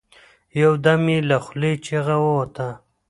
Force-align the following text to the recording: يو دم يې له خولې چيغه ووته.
يو 0.61 0.71
دم 0.85 1.03
يې 1.13 1.17
له 1.29 1.37
خولې 1.45 1.73
چيغه 1.85 2.15
ووته. 2.23 2.67